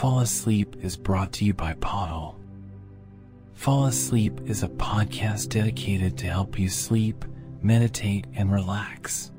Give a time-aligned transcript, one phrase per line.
[0.00, 2.40] Fall Asleep is brought to you by Pottle.
[3.52, 7.22] Fall Asleep is a podcast dedicated to help you sleep,
[7.60, 9.30] meditate, and relax.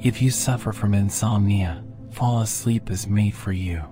[0.00, 3.84] If you suffer from insomnia, Fall Asleep is made for you.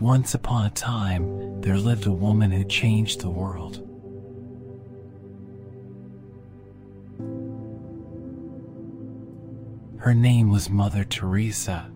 [0.00, 3.89] Once upon a time, there lived a woman who changed the world.
[10.00, 11.92] Her name was Mother Teresa.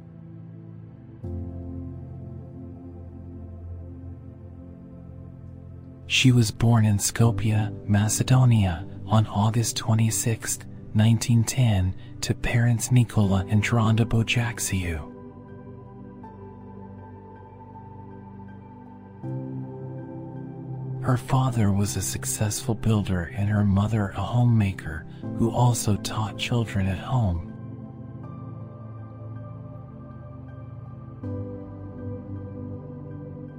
[6.07, 10.59] She was born in Skopje, Macedonia on August 26,
[10.93, 15.11] 1910 to parents Nikola and Dronda Bojaxhiu.
[21.01, 25.07] Her father was a successful builder and her mother a homemaker
[25.39, 27.54] who also taught children at home.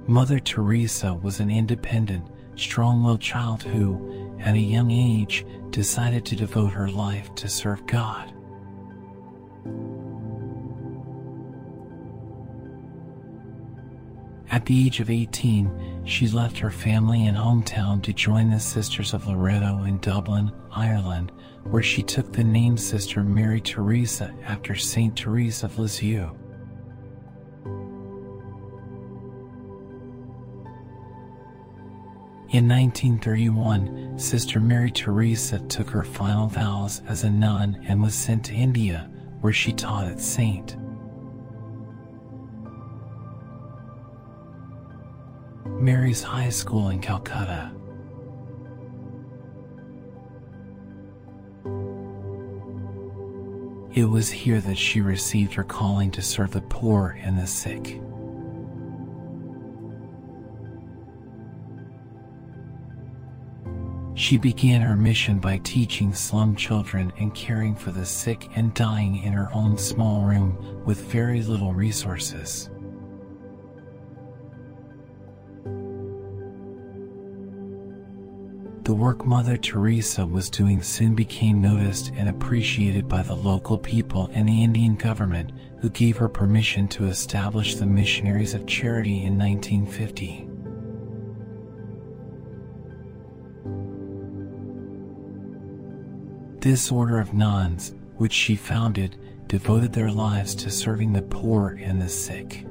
[0.08, 6.36] Mother Teresa was an independent, strong willed child who, at a young age, decided to
[6.36, 8.32] devote her life to serve God.
[14.48, 19.12] At the age of 18, she left her family and hometown to join the Sisters
[19.12, 21.32] of Loretto in Dublin, Ireland,
[21.64, 26.30] where she took the name Sister Mary Teresa after Saint Teresa of Lisieux.
[32.50, 38.44] In 1931, Sister Mary Teresa took her final vows as a nun and was sent
[38.44, 40.76] to India, where she taught at St.
[45.66, 47.72] Mary's High School in Calcutta.
[53.92, 58.00] It was here that she received her calling to serve the poor and the sick.
[64.16, 69.22] She began her mission by teaching slum children and caring for the sick and dying
[69.22, 72.70] in her own small room with very little resources.
[78.84, 84.30] The work Mother Teresa was doing soon became noticed and appreciated by the local people
[84.32, 89.36] and the Indian government, who gave her permission to establish the Missionaries of Charity in
[89.36, 90.55] 1950.
[96.66, 99.14] This order of nuns, which she founded,
[99.46, 102.66] devoted their lives to serving the poor and the sick.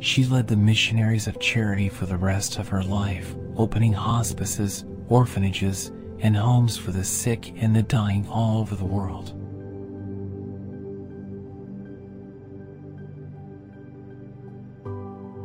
[0.00, 5.92] She led the missionaries of charity for the rest of her life, opening hospices, orphanages,
[6.18, 9.45] and homes for the sick and the dying all over the world.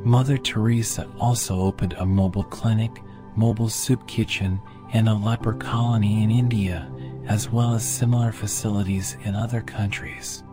[0.04, 3.04] Mother Teresa also opened a mobile clinic,
[3.36, 4.60] mobile soup kitchen,
[4.94, 6.92] and a leper colony in India,
[7.28, 10.44] as well as similar facilities in other countries.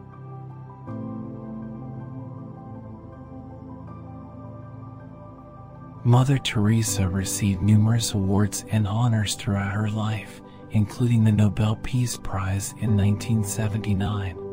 [6.05, 10.43] Mother Teresa received numerous awards and honors throughout her life,
[10.73, 14.48] including the Nobel Peace Prize in 1979.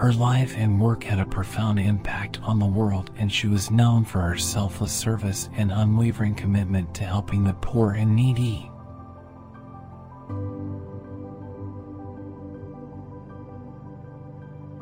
[0.00, 4.06] Her life and work had a profound impact on the world, and she was known
[4.06, 8.70] for her selfless service and unwavering commitment to helping the poor and needy.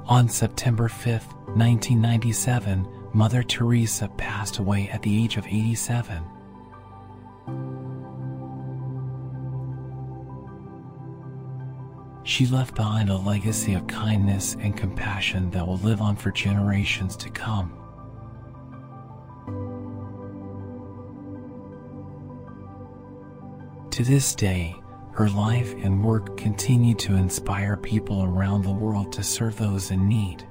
[0.06, 6.22] On September 5, 1997, Mother Teresa passed away at the age of 87.
[12.28, 17.16] She left behind a legacy of kindness and compassion that will live on for generations
[17.16, 17.72] to come.
[23.92, 24.76] To this day,
[25.12, 30.06] her life and work continue to inspire people around the world to serve those in
[30.06, 30.46] need.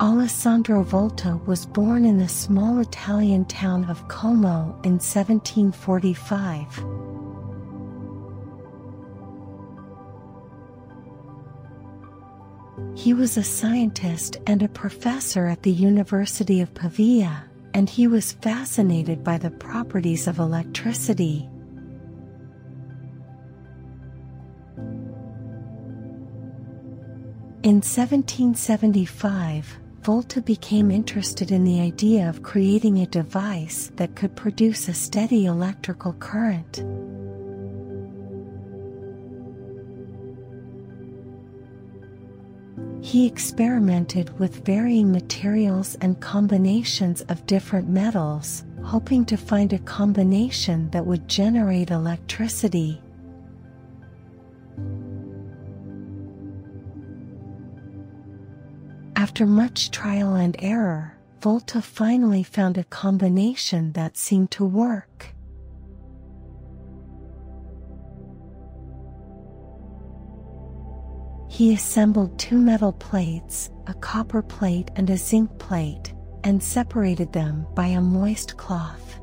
[0.00, 6.84] Alessandro Volta was born in the small Italian town of Como in 1745.
[12.94, 18.34] He was a scientist and a professor at the University of Pavia, and he was
[18.34, 21.48] fascinated by the properties of electricity.
[27.64, 34.88] In 1775, Volta became interested in the idea of creating a device that could produce
[34.88, 36.84] a steady electrical current.
[43.00, 50.90] He experimented with varying materials and combinations of different metals, hoping to find a combination
[50.90, 53.00] that would generate electricity.
[59.28, 65.34] After much trial and error, Volta finally found a combination that seemed to work.
[71.50, 77.66] He assembled two metal plates, a copper plate and a zinc plate, and separated them
[77.74, 79.20] by a moist cloth.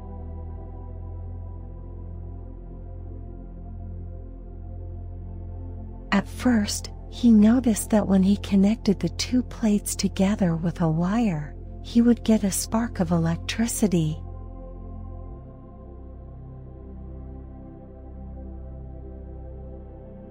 [6.12, 11.56] At first, he noticed that when he connected the two plates together with a wire,
[11.82, 14.22] he would get a spark of electricity.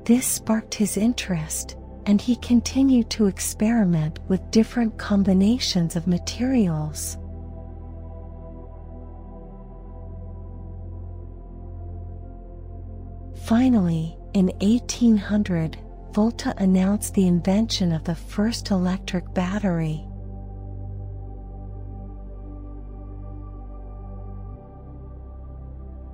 [0.04, 7.16] This sparked his interest, and he continued to experiment with different combinations of materials.
[13.46, 15.78] Finally, in 1800,
[16.14, 20.06] Volta announced the invention of the first electric battery.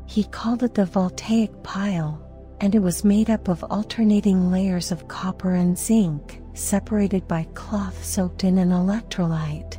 [0.07, 2.27] He called it the voltaic pile
[2.63, 8.03] and it was made up of alternating layers of copper and zinc, separated by cloth
[8.03, 9.77] soaked in an electrolyte.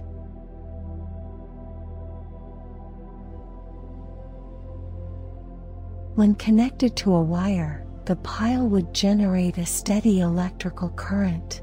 [6.13, 11.61] When connected to a wire, the pile would generate a steady electrical current.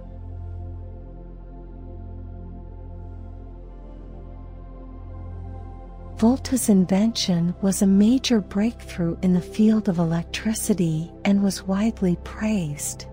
[6.16, 13.04] Volta's invention was a major breakthrough in the field of electricity and was widely praised.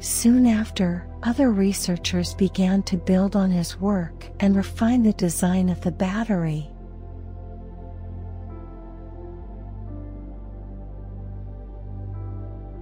[0.00, 5.80] Soon after, other researchers began to build on his work and refine the design of
[5.82, 6.71] the battery.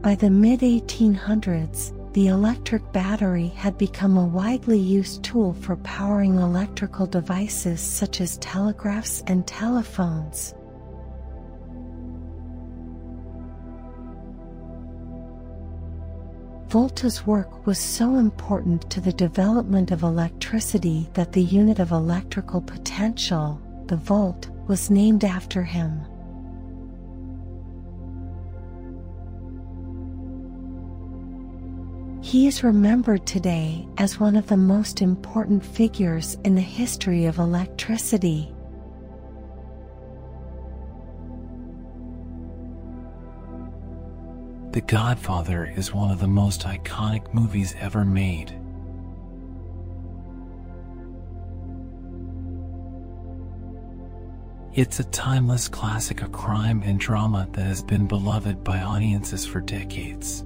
[0.03, 6.37] By the mid 1800s, the electric battery had become a widely used tool for powering
[6.37, 10.55] electrical devices such as telegraphs and telephones.
[16.69, 22.63] Volta's work was so important to the development of electricity that the unit of electrical
[22.63, 26.01] potential, the volt, was named after him.
[32.23, 37.39] He is remembered today as one of the most important figures in the history of
[37.39, 38.55] electricity.
[44.73, 48.55] The Godfather is one of the most iconic movies ever made.
[54.75, 59.61] It's a timeless classic of crime and drama that has been beloved by audiences for
[59.61, 60.45] decades.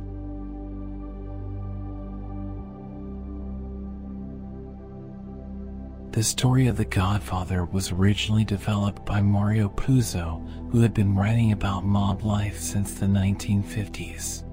[6.15, 11.51] The story of The Godfather was originally developed by Mario Puzo, who had been writing
[11.51, 14.45] about mob life since the 1950s.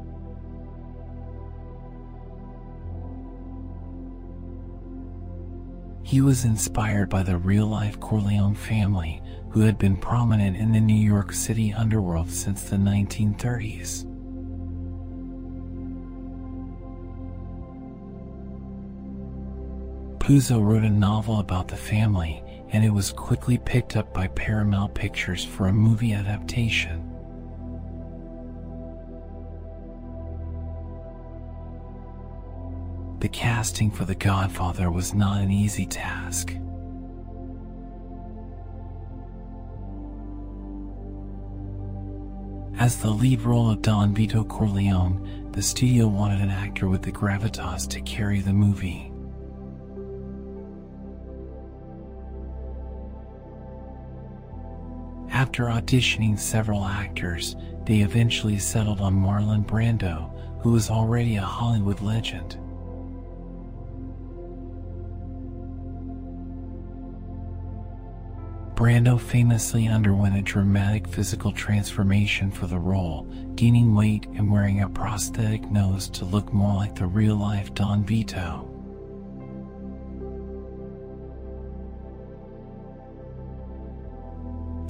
[6.01, 10.81] He was inspired by the real life Corleone family, who had been prominent in the
[10.81, 14.10] New York City underworld since the 1930s.
[20.21, 24.93] Puzo wrote a novel about the family, and it was quickly picked up by Paramount
[24.93, 27.07] Pictures for a movie adaptation.
[33.19, 36.55] The casting for The Godfather was not an easy task.
[42.77, 47.11] As the lead role of Don Vito Corleone, the studio wanted an actor with the
[47.11, 49.10] gravitas to carry the movie.
[55.51, 60.31] After auditioning several actors, they eventually settled on Marlon Brando,
[60.61, 62.57] who was already a Hollywood legend.
[68.75, 73.23] Brando famously underwent a dramatic physical transformation for the role,
[73.55, 78.05] gaining weight and wearing a prosthetic nose to look more like the real life Don
[78.05, 78.70] Vito.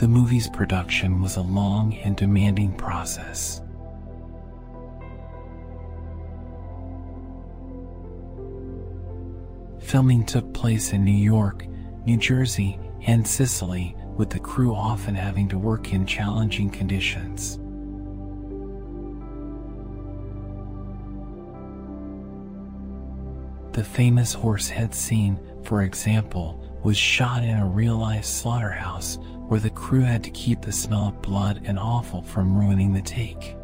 [0.01, 3.61] The movie's production was a long and demanding process.
[9.77, 11.67] Filming took place in New York,
[12.03, 17.59] New Jersey, and Sicily, with the crew often having to work in challenging conditions.
[23.73, 29.19] The famous horse head scene, for example, was shot in a real life slaughterhouse
[29.51, 33.01] where the crew had to keep the smell of blood and offal from ruining the
[33.01, 33.57] take.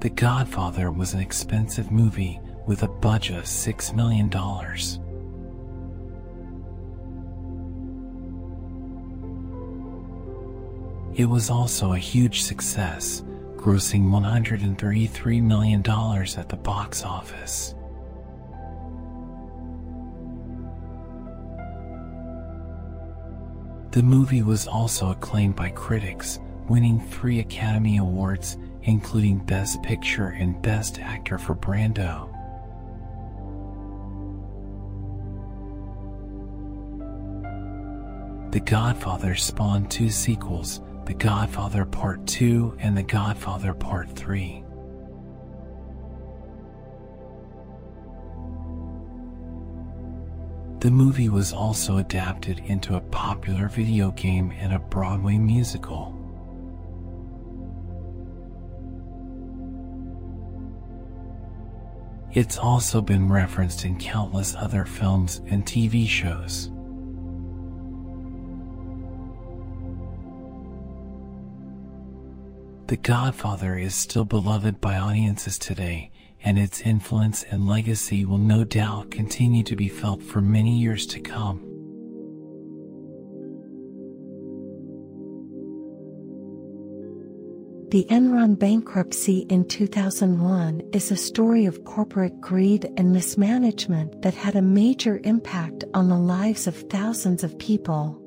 [0.00, 4.28] The Godfather was an expensive movie with a budget of $6 million.
[11.14, 13.22] It was also a huge success,
[13.54, 17.76] grossing $133 million at the box office.
[23.90, 30.60] The movie was also acclaimed by critics, winning three Academy Awards, including Best Picture and
[30.60, 32.28] Best Actor for Brando.
[38.52, 44.64] The Godfather spawned two sequels, The Godfather Part 2 and The Godfather Part 3.
[50.80, 56.14] The movie was also adapted into a popular video game and a Broadway musical.
[62.32, 66.70] It's also been referenced in countless other films and TV shows.
[72.86, 76.12] The Godfather is still beloved by audiences today,
[76.44, 81.06] and its influence and legacy will no doubt continue to be felt for many years
[81.06, 81.64] to come.
[87.90, 94.56] The Enron bankruptcy in 2001 is a story of corporate greed and mismanagement that had
[94.56, 98.22] a major impact on the lives of thousands of people.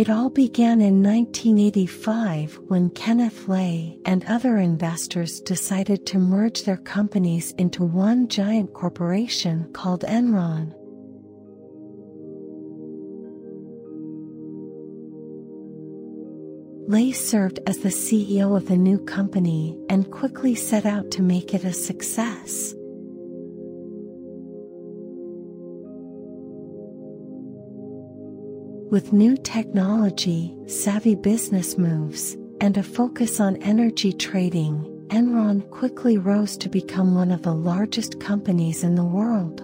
[0.00, 6.78] It all began in 1985 when Kenneth Lay and other investors decided to merge their
[6.78, 10.72] companies into one giant corporation called Enron.
[16.88, 21.52] Lay served as the CEO of the new company and quickly set out to make
[21.52, 22.74] it a success.
[28.90, 36.56] With new technology, savvy business moves, and a focus on energy trading, Enron quickly rose
[36.56, 39.58] to become one of the largest companies in the world.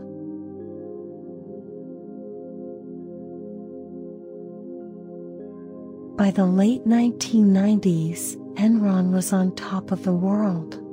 [6.16, 10.85] By the late 1990s, Enron was on top of the world.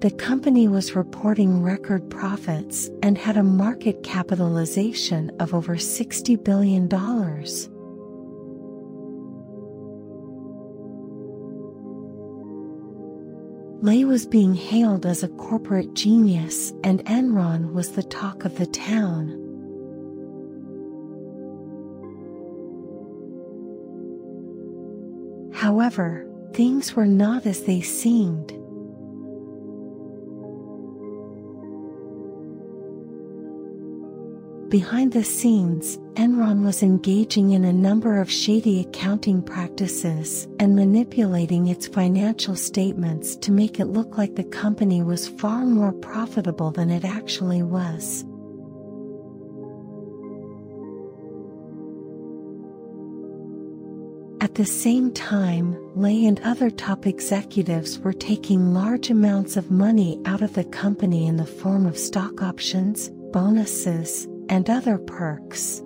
[0.00, 6.88] The company was reporting record profits and had a market capitalization of over $60 billion.
[13.82, 18.66] Lay was being hailed as a corporate genius, and Enron was the talk of the
[18.66, 19.36] town.
[25.52, 28.59] However, things were not as they seemed.
[34.70, 41.66] Behind the scenes, Enron was engaging in a number of shady accounting practices and manipulating
[41.66, 46.88] its financial statements to make it look like the company was far more profitable than
[46.88, 48.24] it actually was.
[54.40, 60.20] At the same time, Lay and other top executives were taking large amounts of money
[60.26, 65.80] out of the company in the form of stock options, bonuses, and other perks.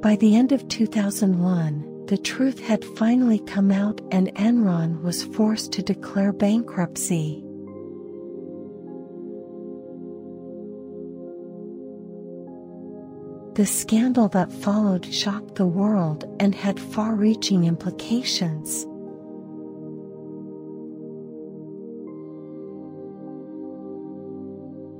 [0.00, 5.72] By the end of 2001, the truth had finally come out and Enron was forced
[5.72, 7.42] to declare bankruptcy.
[13.54, 18.86] The scandal that followed shocked the world and had far reaching implications.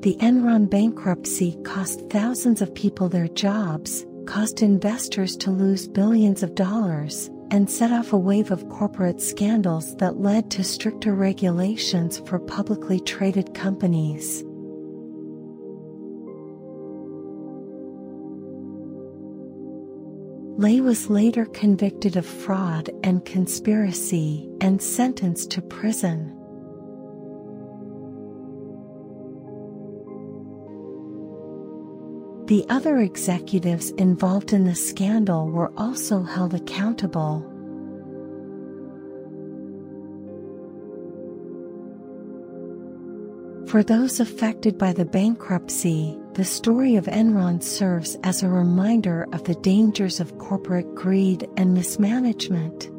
[0.05, 6.55] The Enron bankruptcy cost thousands of people their jobs, caused investors to lose billions of
[6.55, 12.39] dollars, and set off a wave of corporate scandals that led to stricter regulations for
[12.39, 14.45] publicly traded companies.
[20.59, 26.39] Lay was later convicted of fraud and conspiracy and sentenced to prison.
[32.47, 37.41] The other executives involved in the scandal were also held accountable.
[43.67, 49.45] For those affected by the bankruptcy, the story of Enron serves as a reminder of
[49.45, 52.91] the dangers of corporate greed and mismanagement.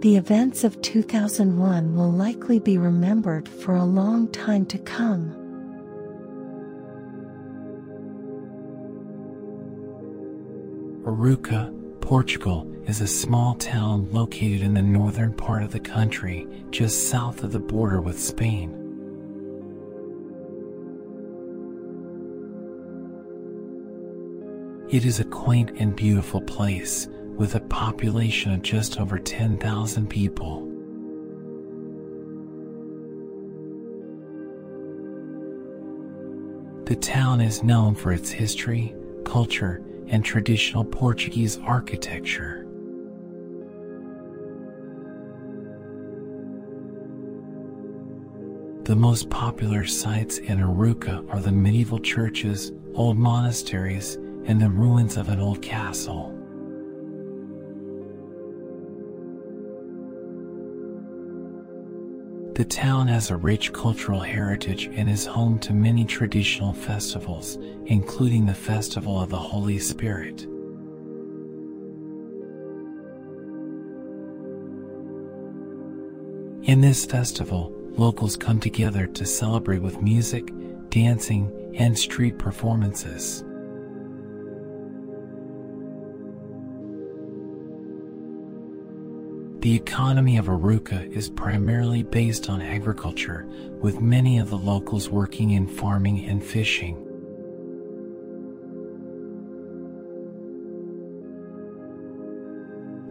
[0.00, 5.34] The events of 2001 will likely be remembered for a long time to come.
[11.04, 17.08] Arouca, Portugal, is a small town located in the northern part of the country, just
[17.08, 18.70] south of the border with Spain.
[24.90, 30.64] It is a quaint and beautiful place with a population of just over 10,000 people.
[36.86, 42.64] The town is known for its history, culture, and traditional Portuguese architecture.
[48.82, 55.16] The most popular sites in Arouca are the medieval churches, old monasteries, and the ruins
[55.16, 56.37] of an old castle.
[62.58, 68.46] The town has a rich cultural heritage and is home to many traditional festivals, including
[68.46, 70.42] the Festival of the Holy Spirit.
[76.68, 80.52] In this festival, locals come together to celebrate with music,
[80.90, 83.44] dancing, and street performances.
[89.60, 93.44] The economy of Arouca is primarily based on agriculture,
[93.80, 97.04] with many of the locals working in farming and fishing.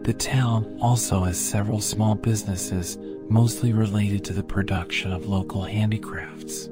[0.04, 6.70] The town also has several small businesses, mostly related to the production of local handicrafts.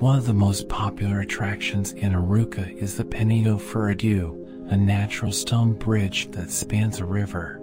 [0.00, 4.34] One of the most popular attractions in Arouca is the Penedo Furado,
[4.72, 7.60] a natural stone bridge that spans a river.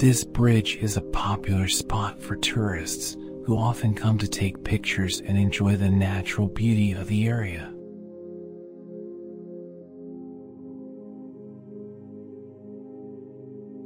[0.00, 5.38] This bridge is a popular spot for tourists who often come to take pictures and
[5.38, 7.72] enjoy the natural beauty of the area.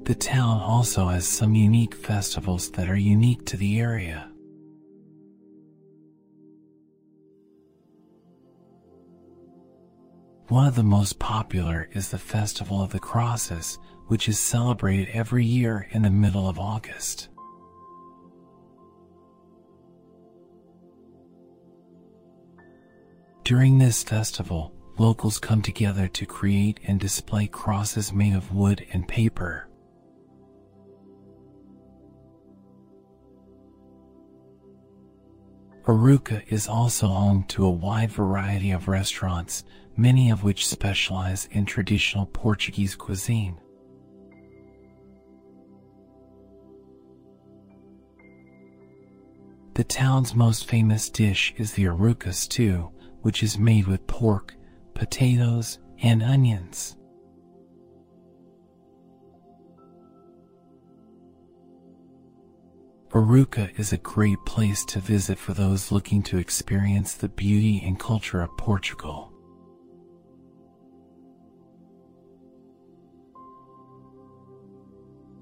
[0.04, 4.28] The town also has some unique festivals that are unique to the area.
[10.48, 15.44] One of the most popular is the Festival of the Crosses, which is celebrated every
[15.44, 17.28] year in the middle of August.
[23.44, 29.06] During this festival, locals come together to create and display crosses made of wood and
[29.06, 29.68] paper.
[35.86, 39.64] Arouca is also home to a wide variety of restaurants,
[39.96, 43.58] many of which specialize in traditional Portuguese cuisine.
[49.74, 52.92] The town's most famous dish is the Arouca stew,
[53.22, 54.54] which is made with pork,
[54.94, 56.96] potatoes, and onions.
[63.12, 68.00] Arouca is a great place to visit for those looking to experience the beauty and
[68.00, 69.30] culture of Portugal.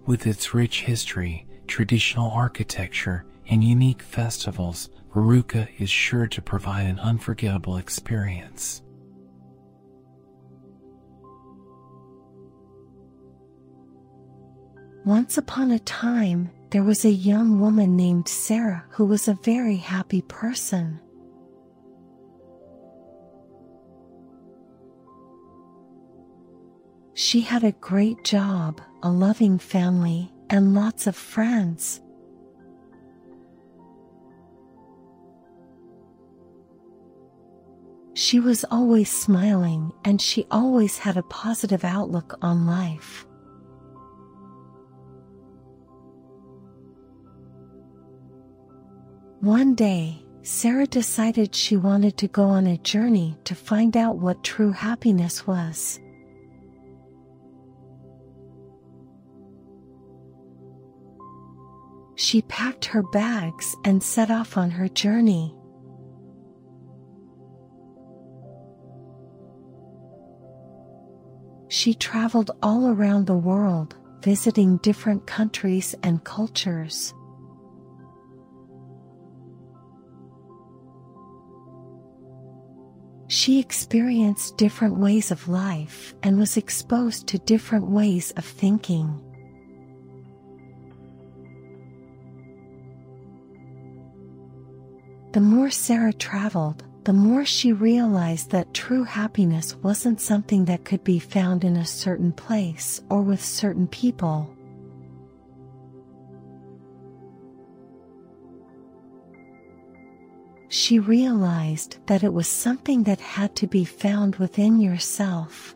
[0.05, 6.99] With its rich history, traditional architecture, and unique festivals, Arouca is sure to provide an
[6.99, 8.83] unforgettable experience.
[15.05, 19.77] Once upon a time, there was a young woman named Sarah who was a very
[19.77, 21.01] happy person.
[27.15, 32.01] She had a great job, a loving family, and lots of friends.
[38.15, 43.27] She was always smiling and she always had a positive outlook on life.
[49.41, 54.45] One day, Sarah decided she wanted to go on a journey to find out what
[54.45, 55.99] true happiness was.
[62.17, 65.57] She packed her bags and set off on her journey.
[71.69, 77.15] She traveled all around the world, visiting different countries and cultures.
[83.41, 89.19] She experienced different ways of life and was exposed to different ways of thinking.
[95.33, 101.03] The more Sarah traveled, the more she realized that true happiness wasn't something that could
[101.03, 104.55] be found in a certain place or with certain people.
[110.71, 115.75] She realized that it was something that had to be found within yourself.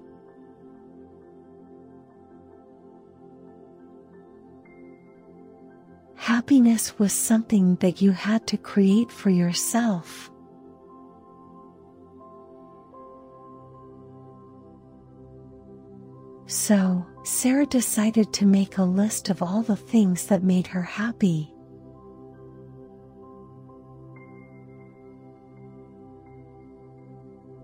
[6.14, 10.30] Happiness was something that you had to create for yourself.
[16.46, 21.53] So, Sarah decided to make a list of all the things that made her happy.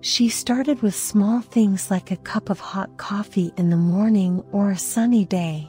[0.03, 4.71] She started with small things like a cup of hot coffee in the morning or
[4.71, 5.69] a sunny day.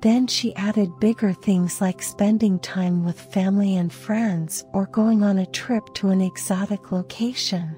[0.00, 5.38] Then she added bigger things like spending time with family and friends or going on
[5.38, 7.76] a trip to an exotic location.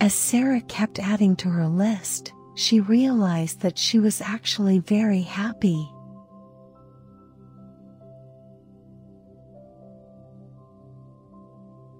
[0.00, 5.88] As Sarah kept adding to her list, she realized that she was actually very happy.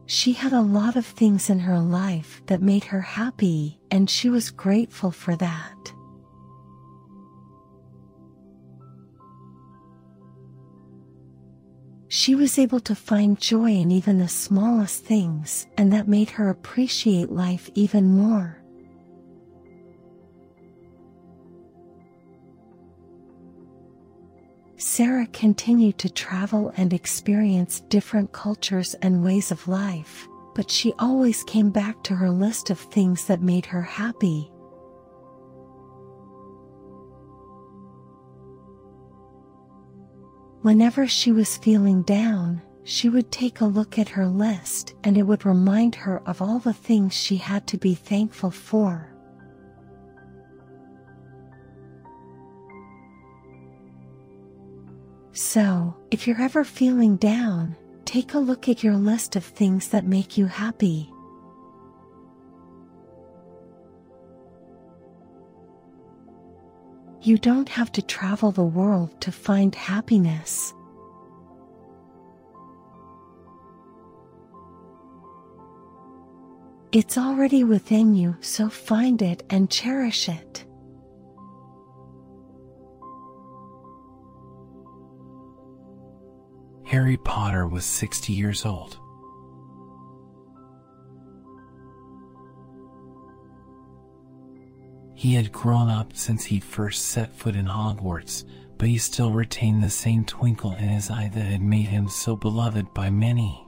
[0.07, 4.29] She had a lot of things in her life that made her happy, and she
[4.29, 5.95] was grateful for that.
[12.09, 16.51] She was able to find joy in even the smallest things, and that made her
[16.51, 18.62] appreciate life even more.
[24.85, 31.45] Sarah continued to travel and experience different cultures and ways of life, but she always
[31.45, 34.51] came back to her list of things that made her happy.
[40.63, 45.23] Whenever she was feeling down, she would take a look at her list and it
[45.23, 49.12] would remind her of all the things she had to be thankful for.
[55.33, 60.05] So, if you're ever feeling down, take a look at your list of things that
[60.05, 61.11] make you happy.
[67.23, 70.75] You don't have to travel the world to find happiness.
[76.91, 80.67] It's already within you, so find it and cherish it.
[86.93, 88.99] Harry Potter was 60 years old.
[95.15, 98.45] He had grown up since he first set foot in Hogwarts,
[98.77, 102.37] but he still retained the same twinkle in his eye that had made him so
[102.37, 103.67] beloved by many.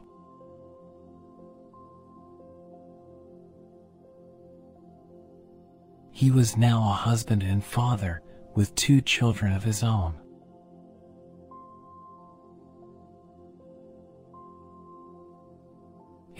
[6.12, 8.20] He was now a husband and father
[8.54, 10.20] with two children of his own.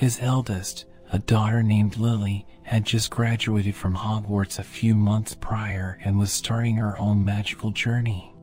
[0.05, 5.99] His eldest, a daughter named Lily, had just graduated from Hogwarts a few months prior
[6.05, 8.35] and was starting her own magical journey.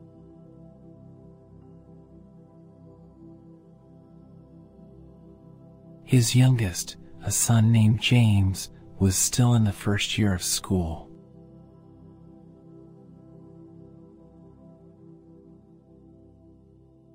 [6.02, 11.11] His youngest, a son named James, was still in the first year of school.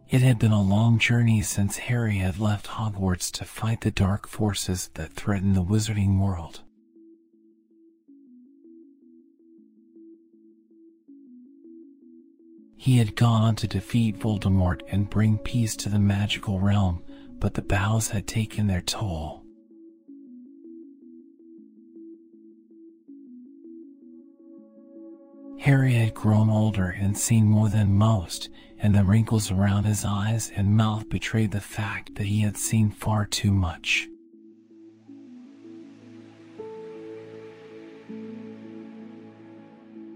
[0.10, 4.26] It had been a long journey since Harry had left Hogwarts to fight the dark
[4.26, 6.62] forces that threatened the wizarding world.
[12.78, 17.04] He had gone on to defeat Voldemort and bring peace to the magical realm,
[17.38, 19.44] but the battles had taken their toll.
[25.60, 30.52] Harry had grown older and seen more than most, and the wrinkles around his eyes
[30.56, 34.08] and mouth betrayed the fact that he had seen far too much.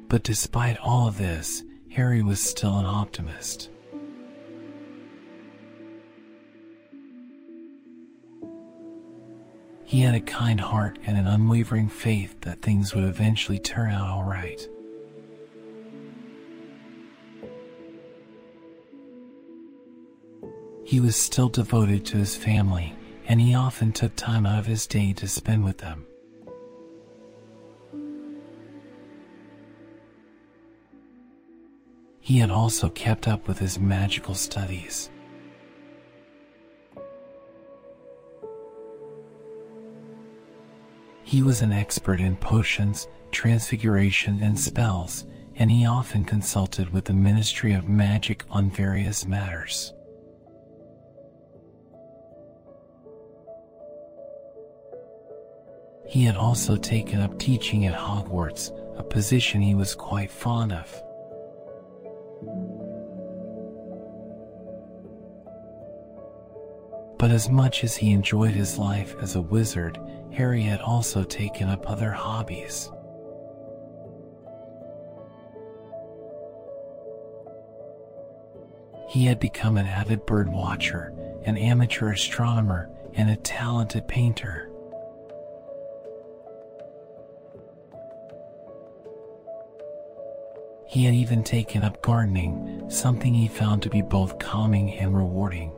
[0.07, 3.69] But despite all of this, Harry was still an optimist.
[9.85, 14.07] He had a kind heart and an unwavering faith that things would eventually turn out
[14.07, 14.65] all right.
[20.91, 22.93] He was still devoted to his family,
[23.25, 26.05] and he often took time out of his day to spend with them.
[32.19, 35.09] He had also kept up with his magical studies.
[41.23, 45.25] He was an expert in potions, transfiguration, and spells,
[45.55, 49.93] and he often consulted with the Ministry of Magic on various matters.
[56.07, 61.03] He had also taken up teaching at Hogwarts, a position he was quite fond of.
[67.17, 69.99] But as much as he enjoyed his life as a wizard,
[70.33, 72.91] Harry had also taken up other hobbies.
[79.07, 81.13] He had become an avid bird watcher,
[81.45, 84.70] an amateur astronomer, and a talented painter.
[90.91, 95.71] He had even taken up gardening, something he found to be both calming and rewarding.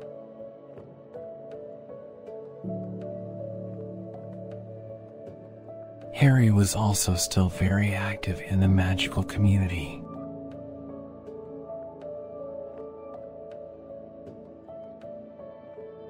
[6.15, 10.01] Harry was also still very active in the magical community.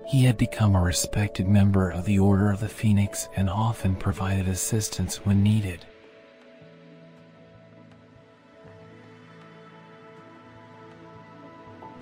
[0.08, 4.48] He had become a respected member of the Order of the Phoenix and often provided
[4.48, 5.86] assistance when needed.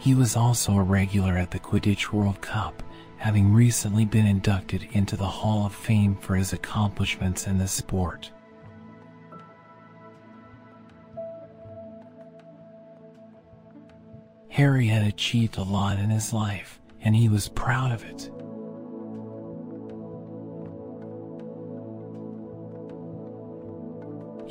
[0.02, 2.82] He was also a regular at the Quidditch World Cup,
[3.18, 8.32] having recently been inducted into the Hall of Fame for his accomplishments in the sport.
[14.50, 18.32] Harry had achieved a lot in his life, and he was proud of it.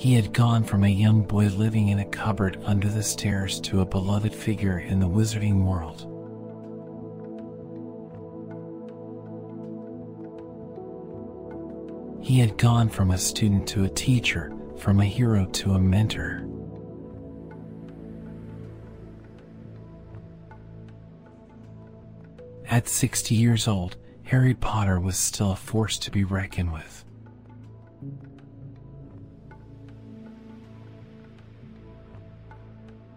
[0.00, 3.82] He had gone from a young boy living in a cupboard under the stairs to
[3.82, 6.06] a beloved figure in the wizarding world.
[12.24, 16.48] He had gone from a student to a teacher, from a hero to a mentor.
[22.64, 27.04] At 60 years old, Harry Potter was still a force to be reckoned with.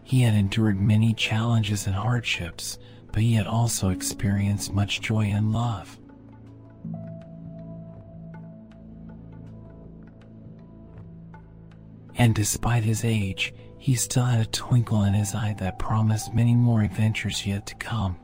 [0.03, 2.77] He had endured many challenges and hardships,
[3.11, 5.99] but he had also experienced much joy and love.
[12.15, 16.55] And despite his age, he still had a twinkle in his eye that promised many
[16.55, 18.17] more adventures yet to come.